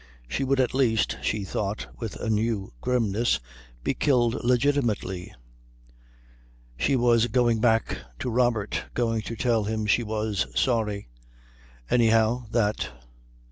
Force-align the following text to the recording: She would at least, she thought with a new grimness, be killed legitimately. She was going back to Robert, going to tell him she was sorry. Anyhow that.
She 0.27 0.43
would 0.43 0.59
at 0.59 0.73
least, 0.73 1.19
she 1.21 1.43
thought 1.43 1.85
with 1.99 2.15
a 2.15 2.27
new 2.27 2.73
grimness, 2.81 3.39
be 3.83 3.93
killed 3.93 4.43
legitimately. 4.43 5.31
She 6.75 6.95
was 6.95 7.27
going 7.27 7.59
back 7.59 7.99
to 8.17 8.31
Robert, 8.31 8.85
going 8.95 9.21
to 9.21 9.35
tell 9.35 9.65
him 9.65 9.85
she 9.85 10.01
was 10.01 10.47
sorry. 10.59 11.07
Anyhow 11.87 12.47
that. 12.49 12.89